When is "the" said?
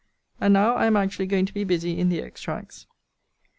2.09-2.23